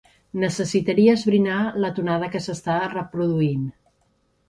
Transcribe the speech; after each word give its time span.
Necessitaria 0.43 1.15
esbrinar 1.19 1.59
la 1.85 1.93
tonada 2.01 2.33
que 2.37 2.45
s'està 2.49 2.81
reproduint. 2.99 3.73